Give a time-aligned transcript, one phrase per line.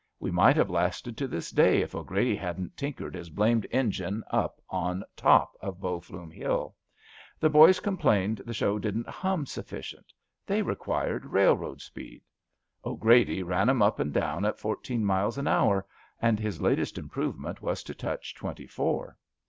[0.19, 4.23] We might have lasted to this day if O 'Grady hadn't tinkered his blamed engine
[4.31, 6.75] up on top of Bow Flume Hill.
[7.39, 10.11] The boys complained the show didn't hum sufficient.
[10.47, 12.23] They required rail road speed.
[12.81, 15.85] 'Grady ran 'em up and down at fourteen miles an hour;
[16.19, 19.15] and his latest improve ment was to touch twenty four.